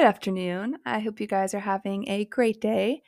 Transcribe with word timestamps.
Good 0.00 0.06
afternoon. 0.06 0.78
I 0.86 1.00
hope 1.00 1.20
you 1.20 1.26
guys 1.26 1.52
are 1.52 1.60
having 1.60 2.08
a 2.08 2.24
great 2.24 2.58
day. 2.58 3.02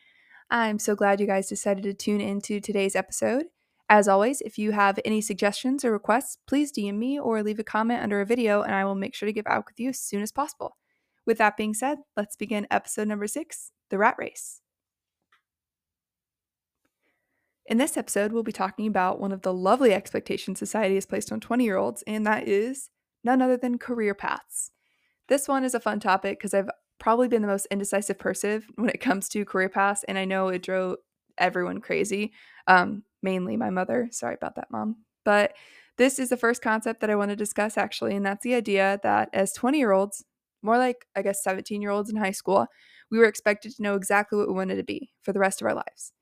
I'm 0.50 0.78
so 0.78 0.94
glad 0.94 1.20
you 1.20 1.26
guys 1.26 1.48
decided 1.48 1.84
to 1.84 1.94
tune 1.94 2.20
into 2.20 2.60
today's 2.60 2.94
episode. 2.94 3.46
As 3.88 4.08
always, 4.08 4.42
if 4.42 4.58
you 4.58 4.72
have 4.72 4.98
any 5.02 5.22
suggestions 5.22 5.86
or 5.86 5.90
requests, 5.92 6.36
please 6.46 6.70
DM 6.70 6.98
me 6.98 7.18
or 7.18 7.42
leave 7.42 7.58
a 7.58 7.64
comment 7.64 8.02
under 8.02 8.20
a 8.20 8.26
video, 8.26 8.60
and 8.60 8.74
I 8.74 8.84
will 8.84 8.94
make 8.94 9.14
sure 9.14 9.26
to 9.26 9.32
get 9.32 9.46
back 9.46 9.66
with 9.66 9.80
you 9.80 9.88
as 9.88 10.00
soon 10.00 10.20
as 10.20 10.32
possible. 10.32 10.76
With 11.24 11.38
that 11.38 11.56
being 11.56 11.72
said, 11.72 11.96
let's 12.14 12.36
begin 12.36 12.66
episode 12.70 13.08
number 13.08 13.26
six 13.26 13.72
The 13.88 13.96
Rat 13.96 14.16
Race. 14.18 14.60
In 17.64 17.78
this 17.78 17.96
episode, 17.96 18.32
we'll 18.32 18.42
be 18.42 18.52
talking 18.52 18.86
about 18.86 19.18
one 19.18 19.32
of 19.32 19.40
the 19.40 19.54
lovely 19.54 19.94
expectations 19.94 20.58
society 20.58 20.96
has 20.96 21.06
placed 21.06 21.32
on 21.32 21.40
20 21.40 21.64
year 21.64 21.78
olds, 21.78 22.04
and 22.06 22.26
that 22.26 22.46
is 22.46 22.90
none 23.24 23.40
other 23.40 23.56
than 23.56 23.78
career 23.78 24.12
paths. 24.14 24.72
This 25.28 25.48
one 25.48 25.64
is 25.64 25.74
a 25.74 25.80
fun 25.80 25.98
topic 25.98 26.38
because 26.38 26.52
I've 26.52 26.68
probably 27.02 27.26
been 27.26 27.42
the 27.42 27.48
most 27.48 27.66
indecisive 27.70 28.16
person 28.18 28.62
when 28.76 28.88
it 28.88 29.00
comes 29.00 29.28
to 29.30 29.44
career 29.44 29.68
paths, 29.68 30.04
and 30.06 30.16
I 30.16 30.24
know 30.24 30.48
it 30.48 30.62
drove 30.62 30.96
everyone 31.36 31.80
crazy, 31.80 32.32
um, 32.68 33.02
mainly 33.22 33.56
my 33.56 33.70
mother. 33.70 34.08
Sorry 34.12 34.34
about 34.34 34.54
that, 34.56 34.70
mom. 34.70 34.96
But 35.24 35.54
this 35.98 36.18
is 36.18 36.28
the 36.30 36.36
first 36.36 36.62
concept 36.62 37.00
that 37.00 37.10
I 37.10 37.16
want 37.16 37.30
to 37.30 37.36
discuss 37.36 37.76
actually, 37.76 38.14
and 38.14 38.24
that's 38.24 38.44
the 38.44 38.54
idea 38.54 39.00
that 39.02 39.30
as 39.32 39.52
20 39.52 39.78
year 39.78 39.90
olds, 39.92 40.24
more 40.62 40.78
like, 40.78 41.06
I 41.16 41.22
guess, 41.22 41.42
17 41.42 41.82
year 41.82 41.90
olds 41.90 42.08
in 42.08 42.16
high 42.16 42.30
school, 42.30 42.66
we 43.10 43.18
were 43.18 43.26
expected 43.26 43.74
to 43.76 43.82
know 43.82 43.96
exactly 43.96 44.38
what 44.38 44.48
we 44.48 44.54
wanted 44.54 44.76
to 44.76 44.84
be 44.84 45.10
for 45.22 45.32
the 45.32 45.40
rest 45.40 45.60
of 45.60 45.66
our 45.66 45.74
lives. 45.74 46.12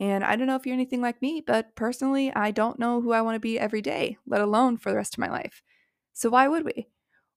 And 0.00 0.24
I 0.24 0.36
don't 0.36 0.46
know 0.46 0.56
if 0.56 0.66
you're 0.66 0.74
anything 0.74 1.02
like 1.02 1.22
me, 1.22 1.42
but 1.46 1.74
personally, 1.76 2.32
I 2.34 2.50
don't 2.50 2.78
know 2.78 3.00
who 3.00 3.12
I 3.12 3.22
want 3.22 3.36
to 3.36 3.40
be 3.40 3.58
every 3.58 3.82
day, 3.82 4.18
let 4.26 4.42
alone 4.42 4.76
for 4.76 4.90
the 4.90 4.96
rest 4.96 5.14
of 5.14 5.18
my 5.18 5.30
life. 5.30 5.62
So 6.12 6.30
why 6.30 6.48
would 6.48 6.64
we? 6.64 6.88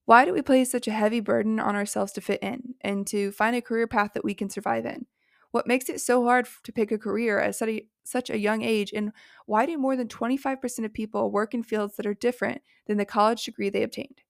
Why 0.06 0.24
do 0.24 0.32
we 0.32 0.42
place 0.42 0.70
such 0.70 0.88
a 0.88 0.92
heavy 0.92 1.20
burden 1.20 1.60
on 1.60 1.76
ourselves 1.76 2.12
to 2.12 2.20
fit 2.20 2.42
in 2.42 2.74
and 2.80 3.06
to 3.08 3.30
find 3.32 3.54
a 3.54 3.62
career 3.62 3.86
path 3.86 4.12
that 4.14 4.24
we 4.24 4.34
can 4.34 4.50
survive 4.50 4.84
in? 4.86 5.06
What 5.52 5.66
makes 5.66 5.88
it 5.88 6.00
so 6.00 6.24
hard 6.24 6.48
to 6.64 6.72
pick 6.72 6.92
a 6.92 6.98
career 6.98 7.40
at 7.40 7.56
such 7.56 8.30
a 8.30 8.38
young 8.38 8.62
age? 8.62 8.92
And 8.94 9.12
why 9.46 9.66
do 9.66 9.76
more 9.78 9.96
than 9.96 10.08
25% 10.08 10.84
of 10.84 10.92
people 10.92 11.30
work 11.30 11.54
in 11.54 11.62
fields 11.62 11.96
that 11.96 12.06
are 12.06 12.14
different 12.14 12.62
than 12.86 12.98
the 12.98 13.04
college 13.04 13.44
degree 13.44 13.68
they 13.68 13.82
obtained? 13.82 14.22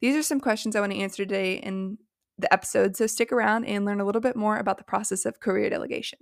These 0.00 0.16
are 0.16 0.22
some 0.22 0.40
questions 0.40 0.76
I 0.76 0.80
want 0.80 0.92
to 0.92 0.98
answer 0.98 1.24
today 1.24 1.54
in 1.54 1.98
the 2.38 2.52
episode, 2.52 2.96
so 2.96 3.06
stick 3.06 3.32
around 3.32 3.64
and 3.64 3.86
learn 3.86 4.00
a 4.00 4.04
little 4.04 4.20
bit 4.20 4.36
more 4.36 4.58
about 4.58 4.76
the 4.76 4.84
process 4.84 5.24
of 5.24 5.40
career 5.40 5.70
delegation. 5.70 6.18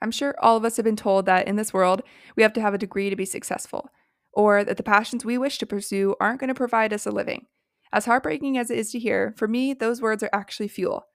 I'm 0.00 0.10
sure 0.10 0.34
all 0.38 0.56
of 0.56 0.64
us 0.64 0.76
have 0.76 0.84
been 0.84 0.96
told 0.96 1.26
that 1.26 1.46
in 1.46 1.56
this 1.56 1.74
world, 1.74 2.02
we 2.36 2.42
have 2.42 2.54
to 2.54 2.60
have 2.62 2.72
a 2.72 2.78
degree 2.78 3.10
to 3.10 3.16
be 3.16 3.26
successful, 3.26 3.90
or 4.36 4.62
that 4.62 4.76
the 4.76 4.82
passions 4.84 5.24
we 5.24 5.36
wish 5.36 5.58
to 5.58 5.66
pursue 5.66 6.14
aren't 6.20 6.38
going 6.38 6.48
to 6.48 6.54
provide 6.54 6.92
us 6.92 7.06
a 7.06 7.10
living. 7.10 7.46
As 7.92 8.04
heartbreaking 8.04 8.56
as 8.56 8.70
it 8.70 8.78
is 8.78 8.92
to 8.92 8.98
hear, 9.00 9.34
for 9.36 9.48
me, 9.48 9.72
those 9.72 10.00
words 10.00 10.22
are 10.22 10.30
actually 10.32 10.68
fuel. 10.68 11.06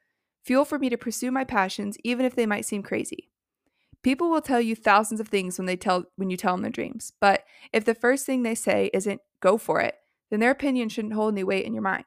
Fuel 0.43 0.65
for 0.65 0.79
me 0.79 0.89
to 0.89 0.97
pursue 0.97 1.31
my 1.31 1.43
passions, 1.43 1.97
even 2.03 2.25
if 2.25 2.35
they 2.35 2.45
might 2.45 2.65
seem 2.65 2.81
crazy. 2.81 3.29
People 4.01 4.29
will 4.29 4.41
tell 4.41 4.59
you 4.59 4.75
thousands 4.75 5.21
of 5.21 5.27
things 5.27 5.59
when 5.59 5.67
they 5.67 5.77
tell 5.77 6.05
when 6.15 6.31
you 6.31 6.35
tell 6.35 6.55
them 6.55 6.63
their 6.63 6.71
dreams, 6.71 7.13
but 7.21 7.43
if 7.71 7.85
the 7.85 7.93
first 7.93 8.25
thing 8.25 8.41
they 8.41 8.55
say 8.55 8.89
isn't 8.93 9.21
go 9.39 9.59
for 9.59 9.79
it, 9.79 9.95
then 10.31 10.39
their 10.39 10.49
opinion 10.49 10.89
shouldn't 10.89 11.13
hold 11.13 11.33
any 11.35 11.43
weight 11.43 11.65
in 11.65 11.73
your 11.73 11.83
mind. 11.83 12.05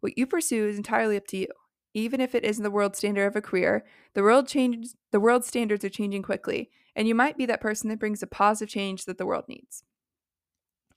What 0.00 0.18
you 0.18 0.26
pursue 0.26 0.68
is 0.68 0.76
entirely 0.76 1.16
up 1.16 1.26
to 1.28 1.38
you 1.38 1.48
even 1.94 2.20
if 2.20 2.34
it 2.34 2.44
isn't 2.44 2.64
the 2.64 2.70
world 2.70 2.96
standard 2.96 3.26
of 3.26 3.36
a 3.36 3.40
career, 3.40 3.84
the 4.14 4.22
world 4.22 4.48
changes 4.48 4.96
the 5.12 5.20
world 5.20 5.44
standards 5.44 5.84
are 5.84 5.88
changing 5.88 6.22
quickly, 6.22 6.70
and 6.96 7.06
you 7.06 7.14
might 7.14 7.38
be 7.38 7.46
that 7.46 7.60
person 7.60 7.88
that 7.88 8.00
brings 8.00 8.22
a 8.22 8.26
positive 8.26 8.68
change 8.68 9.04
that 9.04 9.16
the 9.16 9.24
world 9.24 9.44
needs. 9.48 9.84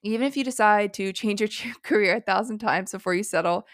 Even 0.03 0.27
if 0.27 0.37
you 0.37 0.43
decide 0.43 0.93
to 0.95 1.11
change 1.13 1.41
your 1.41 1.49
career 1.83 2.15
a 2.15 2.21
thousand 2.21 2.59
times 2.59 2.91
before 2.91 3.13
you 3.13 3.23
settle, 3.23 3.67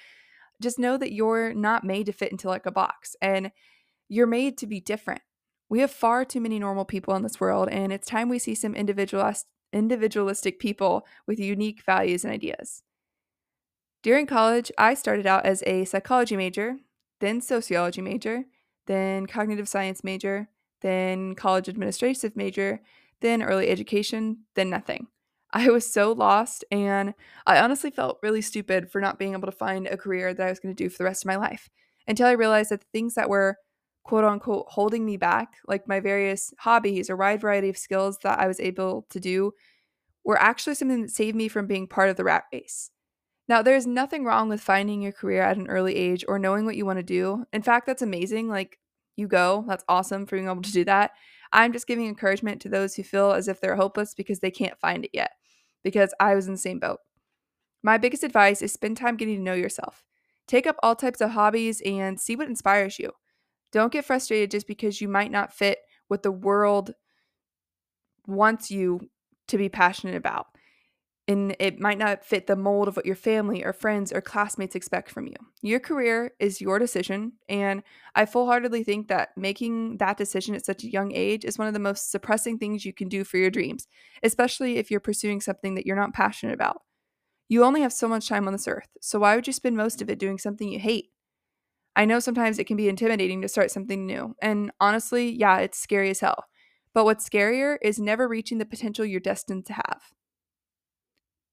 just 0.61 0.79
know 0.79 0.97
that 0.97 1.13
you're 1.13 1.53
not 1.53 1.83
made 1.83 2.05
to 2.05 2.13
fit 2.13 2.31
into 2.31 2.47
like 2.47 2.65
a 2.65 2.71
box 2.71 3.15
and 3.21 3.51
you're 4.07 4.27
made 4.27 4.57
to 4.59 4.67
be 4.67 4.79
different. 4.79 5.21
We 5.69 5.79
have 5.79 5.91
far 5.91 6.23
too 6.23 6.39
many 6.39 6.59
normal 6.59 6.85
people 6.85 7.15
in 7.15 7.23
this 7.23 7.39
world, 7.39 7.69
and 7.69 7.91
it's 7.91 8.07
time 8.07 8.29
we 8.29 8.37
see 8.37 8.53
some 8.53 8.75
individualist, 8.75 9.47
individualistic 9.71 10.59
people 10.59 11.05
with 11.25 11.39
unique 11.39 11.81
values 11.83 12.23
and 12.23 12.31
ideas. 12.31 12.83
During 14.03 14.27
college, 14.27 14.71
I 14.77 14.93
started 14.93 15.25
out 15.25 15.45
as 15.45 15.63
a 15.65 15.85
psychology 15.85 16.35
major 16.35 16.77
then 17.23 17.39
sociology 17.39 18.01
major, 18.01 18.43
then 18.85 19.27
cognitive 19.27 19.69
science 19.69 20.03
major, 20.03 20.49
then 20.81 21.35
college 21.35 21.69
administrative 21.69 22.35
major, 22.35 22.81
then 23.21 23.41
early 23.41 23.69
education, 23.69 24.39
then 24.55 24.69
nothing. 24.69 25.07
I 25.53 25.69
was 25.69 25.91
so 25.91 26.11
lost, 26.11 26.65
and 26.71 27.13
I 27.45 27.59
honestly 27.59 27.91
felt 27.91 28.19
really 28.23 28.41
stupid 28.41 28.91
for 28.91 28.99
not 28.99 29.19
being 29.19 29.33
able 29.33 29.45
to 29.45 29.51
find 29.51 29.87
a 29.87 29.97
career 29.97 30.33
that 30.33 30.47
I 30.47 30.49
was 30.49 30.59
going 30.59 30.75
to 30.75 30.83
do 30.83 30.89
for 30.89 30.97
the 30.97 31.03
rest 31.05 31.23
of 31.23 31.27
my 31.27 31.35
life 31.35 31.69
until 32.07 32.27
I 32.27 32.31
realized 32.31 32.71
that 32.71 32.81
the 32.81 32.87
things 32.91 33.13
that 33.15 33.29
were 33.29 33.57
quote 34.03 34.25
unquote 34.25 34.65
holding 34.69 35.05
me 35.05 35.15
back, 35.15 35.53
like 35.67 35.87
my 35.87 35.99
various 35.99 36.53
hobbies 36.59 37.09
or 37.09 37.15
wide 37.15 37.41
variety 37.41 37.69
of 37.69 37.77
skills 37.77 38.17
that 38.23 38.39
I 38.39 38.47
was 38.47 38.59
able 38.59 39.05
to 39.11 39.19
do, 39.19 39.53
were 40.25 40.41
actually 40.41 40.75
something 40.75 41.03
that 41.03 41.11
saved 41.11 41.35
me 41.35 41.47
from 41.47 41.67
being 41.67 41.87
part 41.87 42.09
of 42.09 42.17
the 42.17 42.23
rat 42.23 42.45
race. 42.51 42.89
Now, 43.47 43.61
there's 43.61 43.85
nothing 43.85 44.25
wrong 44.25 44.49
with 44.49 44.61
finding 44.61 45.01
your 45.01 45.11
career 45.11 45.41
at 45.41 45.57
an 45.57 45.67
early 45.67 45.95
age 45.95 46.23
or 46.27 46.39
knowing 46.39 46.65
what 46.65 46.77
you 46.77 46.85
want 46.85 46.99
to 46.99 47.03
do. 47.03 47.45
In 47.53 47.61
fact, 47.61 47.85
that's 47.85 48.01
amazing. 48.01 48.49
Like, 48.49 48.79
you 49.17 49.27
go. 49.27 49.65
That's 49.67 49.83
awesome 49.87 50.25
for 50.25 50.35
being 50.37 50.49
able 50.49 50.61
to 50.61 50.71
do 50.71 50.85
that. 50.85 51.11
I'm 51.51 51.73
just 51.73 51.87
giving 51.87 52.07
encouragement 52.07 52.61
to 52.61 52.69
those 52.69 52.95
who 52.95 53.03
feel 53.03 53.31
as 53.31 53.47
if 53.47 53.61
they're 53.61 53.75
hopeless 53.75 54.15
because 54.15 54.39
they 54.39 54.51
can't 54.51 54.79
find 54.79 55.05
it 55.05 55.11
yet, 55.13 55.31
because 55.83 56.13
I 56.19 56.35
was 56.35 56.47
in 56.47 56.53
the 56.53 56.59
same 56.59 56.79
boat. 56.79 56.99
My 57.83 57.97
biggest 57.97 58.23
advice 58.23 58.61
is 58.61 58.71
spend 58.71 58.97
time 58.97 59.17
getting 59.17 59.37
to 59.37 59.41
know 59.41 59.53
yourself. 59.53 60.03
Take 60.47 60.67
up 60.67 60.77
all 60.81 60.95
types 60.95 61.21
of 61.21 61.31
hobbies 61.31 61.81
and 61.85 62.19
see 62.19 62.35
what 62.35 62.47
inspires 62.47 62.99
you. 62.99 63.11
Don't 63.71 63.91
get 63.91 64.05
frustrated 64.05 64.51
just 64.51 64.67
because 64.67 65.01
you 65.01 65.07
might 65.07 65.31
not 65.31 65.53
fit 65.53 65.79
what 66.07 66.23
the 66.23 66.31
world 66.31 66.93
wants 68.27 68.71
you 68.71 69.09
to 69.47 69.57
be 69.57 69.67
passionate 69.67 70.15
about 70.15 70.47
and 71.27 71.55
it 71.59 71.79
might 71.79 71.97
not 71.97 72.25
fit 72.25 72.47
the 72.47 72.55
mold 72.55 72.87
of 72.87 72.97
what 72.97 73.05
your 73.05 73.15
family 73.15 73.63
or 73.63 73.71
friends 73.71 74.11
or 74.11 74.19
classmates 74.19 74.75
expect 74.75 75.09
from 75.09 75.27
you. 75.27 75.35
Your 75.61 75.79
career 75.79 76.33
is 76.39 76.59
your 76.59 76.79
decision, 76.79 77.33
and 77.47 77.81
I 78.13 78.25
full 78.25 78.45
heartedly 78.45 78.83
think 78.83 79.07
that 79.07 79.29
making 79.37 79.97
that 79.97 80.17
decision 80.17 80.53
at 80.53 80.65
such 80.65 80.83
a 80.83 80.91
young 80.91 81.13
age 81.13 81.45
is 81.45 81.57
one 81.57 81.67
of 81.67 81.73
the 81.73 81.79
most 81.79 82.11
suppressing 82.11 82.57
things 82.57 82.83
you 82.83 82.93
can 82.93 83.07
do 83.07 83.23
for 83.23 83.37
your 83.37 83.49
dreams, 83.49 83.87
especially 84.21 84.77
if 84.77 84.91
you're 84.91 84.99
pursuing 84.99 85.39
something 85.39 85.75
that 85.75 85.85
you're 85.85 85.95
not 85.95 86.13
passionate 86.13 86.53
about. 86.53 86.81
You 87.47 87.63
only 87.63 87.81
have 87.81 87.93
so 87.93 88.09
much 88.09 88.27
time 88.27 88.45
on 88.47 88.53
this 88.53 88.67
earth, 88.67 88.89
so 88.99 89.19
why 89.19 89.35
would 89.35 89.47
you 89.47 89.53
spend 89.53 89.77
most 89.77 90.01
of 90.01 90.09
it 90.09 90.19
doing 90.19 90.37
something 90.37 90.67
you 90.67 90.79
hate? 90.79 91.09
I 91.95 92.03
know 92.05 92.19
sometimes 92.19 92.59
it 92.59 92.65
can 92.65 92.75
be 92.75 92.89
intimidating 92.89 93.41
to 93.43 93.47
start 93.47 93.71
something 93.71 94.05
new, 94.05 94.35
and 94.41 94.71
honestly, 94.81 95.29
yeah, 95.31 95.59
it's 95.59 95.79
scary 95.79 96.09
as 96.09 96.19
hell. 96.19 96.45
But 96.93 97.05
what's 97.05 97.27
scarier 97.27 97.77
is 97.81 97.97
never 97.97 98.27
reaching 98.27 98.57
the 98.57 98.65
potential 98.65 99.05
you're 99.05 99.19
destined 99.21 99.65
to 99.67 99.73
have. 99.73 100.01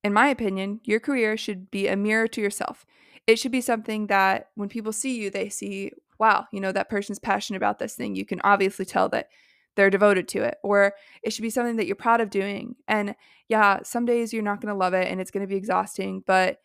In 0.02 0.12
my 0.12 0.28
opinion, 0.28 0.80
your 0.84 1.00
career 1.00 1.36
should 1.36 1.70
be 1.70 1.86
a 1.86 1.96
mirror 1.96 2.26
to 2.28 2.40
yourself. 2.40 2.86
It 3.26 3.38
should 3.38 3.52
be 3.52 3.60
something 3.60 4.06
that 4.06 4.48
when 4.54 4.68
people 4.68 4.92
see 4.92 5.20
you, 5.20 5.30
they 5.30 5.48
see, 5.48 5.92
wow, 6.18 6.46
you 6.52 6.60
know, 6.60 6.72
that 6.72 6.88
person's 6.88 7.18
passionate 7.18 7.58
about 7.58 7.78
this 7.78 7.94
thing. 7.94 8.14
You 8.14 8.24
can 8.24 8.40
obviously 8.42 8.84
tell 8.84 9.08
that 9.10 9.28
they're 9.76 9.90
devoted 9.90 10.26
to 10.28 10.42
it. 10.42 10.56
Or 10.62 10.94
it 11.22 11.32
should 11.32 11.42
be 11.42 11.50
something 11.50 11.76
that 11.76 11.86
you're 11.86 11.96
proud 11.96 12.20
of 12.20 12.30
doing. 12.30 12.76
And 12.88 13.14
yeah, 13.48 13.80
some 13.82 14.04
days 14.06 14.32
you're 14.32 14.42
not 14.42 14.60
going 14.60 14.72
to 14.72 14.78
love 14.78 14.94
it 14.94 15.08
and 15.08 15.20
it's 15.20 15.30
going 15.30 15.42
to 15.42 15.50
be 15.50 15.56
exhausting, 15.56 16.22
but 16.26 16.58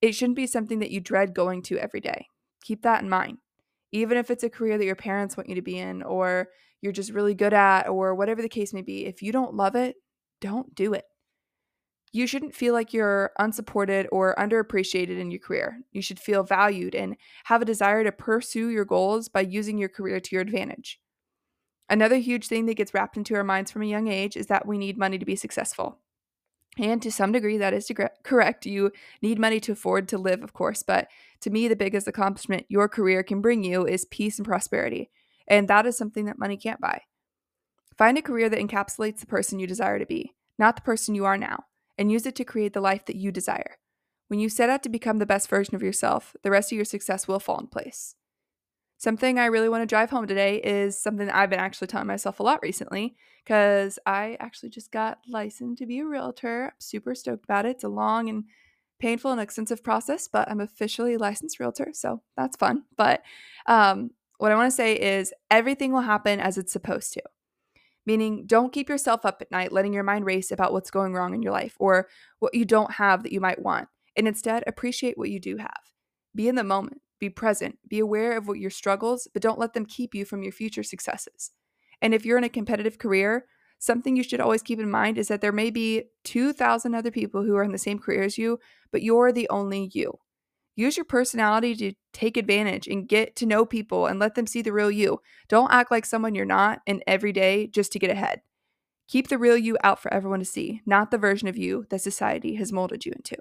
it 0.00 0.12
shouldn't 0.12 0.36
be 0.36 0.46
something 0.46 0.80
that 0.80 0.90
you 0.90 1.00
dread 1.00 1.34
going 1.34 1.62
to 1.62 1.78
every 1.78 2.00
day. 2.00 2.26
Keep 2.62 2.82
that 2.82 3.02
in 3.02 3.08
mind. 3.08 3.38
Even 3.90 4.18
if 4.18 4.30
it's 4.30 4.44
a 4.44 4.50
career 4.50 4.78
that 4.78 4.84
your 4.84 4.96
parents 4.96 5.36
want 5.36 5.48
you 5.48 5.54
to 5.54 5.62
be 5.62 5.78
in 5.78 6.02
or 6.02 6.48
you're 6.80 6.92
just 6.92 7.12
really 7.12 7.34
good 7.34 7.52
at 7.52 7.88
or 7.88 8.14
whatever 8.14 8.42
the 8.42 8.48
case 8.48 8.72
may 8.72 8.82
be, 8.82 9.06
if 9.06 9.22
you 9.22 9.32
don't 9.32 9.54
love 9.54 9.76
it, 9.76 9.96
don't 10.40 10.74
do 10.74 10.92
it. 10.94 11.04
You 12.14 12.26
shouldn't 12.26 12.54
feel 12.54 12.74
like 12.74 12.92
you're 12.92 13.32
unsupported 13.38 14.06
or 14.12 14.34
underappreciated 14.38 15.18
in 15.18 15.30
your 15.30 15.40
career. 15.40 15.80
You 15.92 16.02
should 16.02 16.20
feel 16.20 16.42
valued 16.42 16.94
and 16.94 17.16
have 17.44 17.62
a 17.62 17.66
desire 17.66 18.04
to 18.04 18.12
pursue 18.12 18.68
your 18.68 18.84
goals 18.84 19.30
by 19.30 19.40
using 19.40 19.78
your 19.78 19.88
career 19.88 20.20
to 20.20 20.34
your 20.34 20.42
advantage. 20.42 21.00
Another 21.88 22.16
huge 22.16 22.48
thing 22.48 22.66
that 22.66 22.76
gets 22.76 22.92
wrapped 22.92 23.16
into 23.16 23.34
our 23.34 23.42
minds 23.42 23.70
from 23.70 23.80
a 23.80 23.86
young 23.86 24.08
age 24.08 24.36
is 24.36 24.46
that 24.48 24.66
we 24.66 24.76
need 24.76 24.98
money 24.98 25.16
to 25.16 25.24
be 25.24 25.36
successful. 25.36 26.00
And 26.78 27.00
to 27.02 27.10
some 27.10 27.32
degree, 27.32 27.56
that 27.56 27.74
is 27.74 27.90
correct. 28.22 28.66
You 28.66 28.92
need 29.22 29.38
money 29.38 29.60
to 29.60 29.72
afford 29.72 30.06
to 30.08 30.18
live, 30.18 30.42
of 30.42 30.52
course. 30.52 30.82
But 30.82 31.08
to 31.40 31.50
me, 31.50 31.66
the 31.66 31.76
biggest 31.76 32.08
accomplishment 32.08 32.66
your 32.68 32.88
career 32.88 33.22
can 33.22 33.40
bring 33.40 33.64
you 33.64 33.86
is 33.86 34.04
peace 34.06 34.38
and 34.38 34.46
prosperity. 34.46 35.10
And 35.48 35.66
that 35.68 35.86
is 35.86 35.96
something 35.96 36.26
that 36.26 36.38
money 36.38 36.58
can't 36.58 36.80
buy. 36.80 37.02
Find 37.96 38.18
a 38.18 38.22
career 38.22 38.50
that 38.50 38.58
encapsulates 38.58 39.20
the 39.20 39.26
person 39.26 39.58
you 39.58 39.66
desire 39.66 39.98
to 39.98 40.06
be, 40.06 40.34
not 40.58 40.76
the 40.76 40.82
person 40.82 41.14
you 41.14 41.24
are 41.24 41.38
now 41.38 41.64
and 42.02 42.10
use 42.10 42.26
it 42.26 42.34
to 42.34 42.44
create 42.44 42.72
the 42.72 42.80
life 42.80 43.04
that 43.06 43.14
you 43.14 43.30
desire. 43.30 43.78
When 44.26 44.40
you 44.40 44.48
set 44.48 44.68
out 44.68 44.82
to 44.82 44.88
become 44.88 45.20
the 45.20 45.24
best 45.24 45.48
version 45.48 45.76
of 45.76 45.84
yourself, 45.84 46.34
the 46.42 46.50
rest 46.50 46.72
of 46.72 46.76
your 46.76 46.84
success 46.84 47.28
will 47.28 47.38
fall 47.38 47.60
in 47.60 47.68
place. 47.68 48.16
Something 48.98 49.38
I 49.38 49.44
really 49.44 49.68
want 49.68 49.82
to 49.82 49.86
drive 49.86 50.10
home 50.10 50.26
today 50.26 50.56
is 50.56 51.00
something 51.00 51.26
that 51.26 51.36
I've 51.36 51.48
been 51.48 51.60
actually 51.60 51.86
telling 51.86 52.08
myself 52.08 52.40
a 52.40 52.42
lot 52.42 52.58
recently 52.60 53.14
because 53.44 54.00
I 54.04 54.36
actually 54.40 54.70
just 54.70 54.90
got 54.90 55.18
licensed 55.28 55.78
to 55.78 55.86
be 55.86 56.00
a 56.00 56.04
realtor. 56.04 56.64
I'm 56.64 56.80
super 56.80 57.14
stoked 57.14 57.44
about 57.44 57.66
it. 57.66 57.76
It's 57.76 57.84
a 57.84 57.88
long 57.88 58.28
and 58.28 58.46
painful 58.98 59.30
and 59.30 59.40
extensive 59.40 59.84
process, 59.84 60.26
but 60.26 60.50
I'm 60.50 60.60
officially 60.60 61.16
licensed 61.16 61.60
realtor, 61.60 61.90
so 61.92 62.20
that's 62.36 62.56
fun. 62.56 62.82
But 62.96 63.22
um, 63.66 64.10
what 64.38 64.50
I 64.50 64.56
want 64.56 64.72
to 64.72 64.76
say 64.76 64.94
is 64.94 65.32
everything 65.52 65.92
will 65.92 66.00
happen 66.00 66.40
as 66.40 66.58
it's 66.58 66.72
supposed 66.72 67.12
to. 67.12 67.22
Meaning, 68.04 68.46
don't 68.46 68.72
keep 68.72 68.88
yourself 68.88 69.24
up 69.24 69.40
at 69.40 69.50
night 69.50 69.72
letting 69.72 69.92
your 69.92 70.02
mind 70.02 70.26
race 70.26 70.50
about 70.50 70.72
what's 70.72 70.90
going 70.90 71.14
wrong 71.14 71.34
in 71.34 71.42
your 71.42 71.52
life 71.52 71.76
or 71.78 72.08
what 72.40 72.54
you 72.54 72.64
don't 72.64 72.92
have 72.92 73.22
that 73.22 73.32
you 73.32 73.40
might 73.40 73.62
want. 73.62 73.88
And 74.16 74.26
instead, 74.26 74.64
appreciate 74.66 75.16
what 75.16 75.30
you 75.30 75.38
do 75.38 75.56
have. 75.58 75.80
Be 76.34 76.48
in 76.48 76.56
the 76.56 76.64
moment, 76.64 77.00
be 77.20 77.30
present, 77.30 77.78
be 77.88 77.98
aware 77.98 78.36
of 78.36 78.48
what 78.48 78.58
your 78.58 78.70
struggles, 78.70 79.28
but 79.32 79.42
don't 79.42 79.58
let 79.58 79.74
them 79.74 79.86
keep 79.86 80.14
you 80.14 80.24
from 80.24 80.42
your 80.42 80.52
future 80.52 80.82
successes. 80.82 81.52
And 82.00 82.12
if 82.12 82.24
you're 82.24 82.38
in 82.38 82.44
a 82.44 82.48
competitive 82.48 82.98
career, 82.98 83.46
something 83.78 84.16
you 84.16 84.22
should 84.22 84.40
always 84.40 84.62
keep 84.62 84.80
in 84.80 84.90
mind 84.90 85.18
is 85.18 85.28
that 85.28 85.40
there 85.40 85.52
may 85.52 85.70
be 85.70 86.04
2,000 86.24 86.94
other 86.94 87.10
people 87.10 87.42
who 87.44 87.54
are 87.56 87.62
in 87.62 87.72
the 87.72 87.78
same 87.78 87.98
career 87.98 88.22
as 88.22 88.38
you, 88.38 88.58
but 88.90 89.02
you're 89.02 89.32
the 89.32 89.48
only 89.50 89.90
you. 89.92 90.18
Use 90.74 90.96
your 90.96 91.04
personality 91.04 91.74
to 91.76 91.92
take 92.12 92.36
advantage 92.36 92.86
and 92.86 93.08
get 93.08 93.36
to 93.36 93.46
know 93.46 93.66
people 93.66 94.06
and 94.06 94.18
let 94.18 94.34
them 94.34 94.46
see 94.46 94.62
the 94.62 94.72
real 94.72 94.90
you. 94.90 95.20
Don't 95.48 95.72
act 95.72 95.90
like 95.90 96.06
someone 96.06 96.34
you're 96.34 96.44
not 96.44 96.80
and 96.86 97.02
every 97.06 97.32
day 97.32 97.66
just 97.66 97.92
to 97.92 97.98
get 97.98 98.10
ahead. 98.10 98.40
Keep 99.08 99.28
the 99.28 99.38
real 99.38 99.56
you 99.56 99.76
out 99.84 100.00
for 100.00 100.12
everyone 100.12 100.38
to 100.38 100.44
see, 100.44 100.80
not 100.86 101.10
the 101.10 101.18
version 101.18 101.48
of 101.48 101.58
you 101.58 101.84
that 101.90 102.00
society 102.00 102.54
has 102.54 102.72
molded 102.72 103.04
you 103.04 103.12
into. 103.14 103.36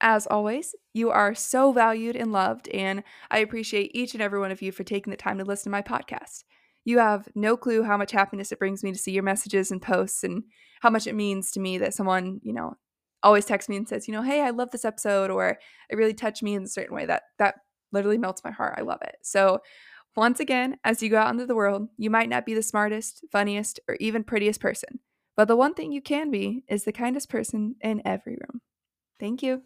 As 0.00 0.26
always, 0.26 0.74
you 0.94 1.10
are 1.10 1.34
so 1.34 1.72
valued 1.72 2.16
and 2.16 2.32
loved, 2.32 2.68
and 2.68 3.02
I 3.30 3.38
appreciate 3.38 3.90
each 3.92 4.14
and 4.14 4.22
every 4.22 4.38
one 4.38 4.50
of 4.50 4.62
you 4.62 4.72
for 4.72 4.84
taking 4.84 5.10
the 5.10 5.16
time 5.16 5.38
to 5.38 5.44
listen 5.44 5.64
to 5.64 5.70
my 5.70 5.82
podcast. 5.82 6.44
You 6.84 6.98
have 6.98 7.28
no 7.34 7.56
clue 7.56 7.82
how 7.82 7.98
much 7.98 8.12
happiness 8.12 8.50
it 8.50 8.58
brings 8.58 8.82
me 8.82 8.92
to 8.92 8.98
see 8.98 9.12
your 9.12 9.22
messages 9.22 9.70
and 9.70 9.82
posts 9.82 10.24
and 10.24 10.44
how 10.80 10.88
much 10.88 11.06
it 11.06 11.14
means 11.14 11.50
to 11.50 11.60
me 11.60 11.76
that 11.78 11.92
someone, 11.92 12.40
you 12.42 12.54
know, 12.54 12.76
always 13.22 13.44
texts 13.44 13.68
me 13.68 13.76
and 13.76 13.88
says, 13.88 14.08
you 14.08 14.12
know, 14.12 14.22
hey, 14.22 14.42
I 14.42 14.50
love 14.50 14.70
this 14.70 14.84
episode 14.84 15.30
or 15.30 15.58
it 15.88 15.96
really 15.96 16.14
touched 16.14 16.42
me 16.42 16.54
in 16.54 16.62
a 16.62 16.68
certain 16.68 16.94
way. 16.94 17.06
That 17.06 17.24
that 17.38 17.56
literally 17.92 18.18
melts 18.18 18.44
my 18.44 18.50
heart. 18.50 18.76
I 18.78 18.82
love 18.82 19.00
it. 19.02 19.16
So 19.22 19.60
once 20.16 20.40
again, 20.40 20.76
as 20.84 21.02
you 21.02 21.08
go 21.08 21.18
out 21.18 21.32
into 21.32 21.46
the 21.46 21.54
world, 21.54 21.88
you 21.96 22.10
might 22.10 22.28
not 22.28 22.46
be 22.46 22.54
the 22.54 22.62
smartest, 22.62 23.24
funniest, 23.30 23.80
or 23.88 23.96
even 24.00 24.24
prettiest 24.24 24.60
person. 24.60 25.00
But 25.36 25.48
the 25.48 25.56
one 25.56 25.74
thing 25.74 25.92
you 25.92 26.02
can 26.02 26.30
be 26.30 26.64
is 26.68 26.84
the 26.84 26.92
kindest 26.92 27.30
person 27.30 27.76
in 27.80 28.02
every 28.04 28.32
room. 28.32 28.60
Thank 29.18 29.42
you. 29.42 29.62